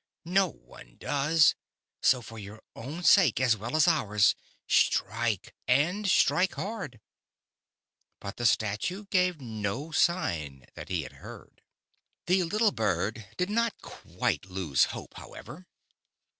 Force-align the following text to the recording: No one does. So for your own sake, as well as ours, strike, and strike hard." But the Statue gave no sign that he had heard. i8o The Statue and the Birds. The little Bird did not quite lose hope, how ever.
No 0.25 0.47
one 0.49 0.95
does. 0.97 1.53
So 2.01 2.23
for 2.23 2.39
your 2.39 2.63
own 2.75 3.03
sake, 3.03 3.39
as 3.39 3.55
well 3.55 3.75
as 3.75 3.87
ours, 3.87 4.33
strike, 4.67 5.53
and 5.67 6.09
strike 6.09 6.55
hard." 6.55 6.99
But 8.19 8.37
the 8.37 8.47
Statue 8.47 9.05
gave 9.11 9.39
no 9.41 9.91
sign 9.91 10.65
that 10.73 10.89
he 10.89 11.03
had 11.03 11.11
heard. 11.21 11.61
i8o 12.25 12.25
The 12.25 12.33
Statue 12.33 12.41
and 12.41 12.49
the 12.49 12.49
Birds. 12.49 12.49
The 12.49 12.51
little 12.51 12.71
Bird 12.71 13.25
did 13.37 13.49
not 13.51 13.81
quite 13.83 14.45
lose 14.47 14.85
hope, 14.85 15.13
how 15.17 15.33
ever. 15.35 15.67